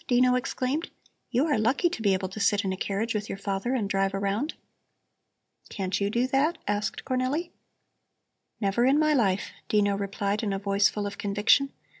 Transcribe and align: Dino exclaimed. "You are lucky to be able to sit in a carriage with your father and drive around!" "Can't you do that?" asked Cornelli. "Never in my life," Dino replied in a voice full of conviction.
Dino 0.07 0.33
exclaimed. 0.33 0.89
"You 1.29 1.45
are 1.45 1.59
lucky 1.59 1.87
to 1.87 2.01
be 2.01 2.15
able 2.15 2.29
to 2.29 2.39
sit 2.39 2.65
in 2.65 2.73
a 2.73 2.75
carriage 2.75 3.13
with 3.13 3.29
your 3.29 3.37
father 3.37 3.75
and 3.75 3.87
drive 3.87 4.15
around!" 4.15 4.55
"Can't 5.69 6.01
you 6.01 6.09
do 6.09 6.25
that?" 6.25 6.57
asked 6.67 7.05
Cornelli. 7.05 7.51
"Never 8.59 8.83
in 8.83 8.97
my 8.97 9.13
life," 9.13 9.51
Dino 9.69 9.95
replied 9.95 10.41
in 10.41 10.53
a 10.53 10.57
voice 10.57 10.89
full 10.89 11.05
of 11.05 11.19
conviction. 11.19 11.69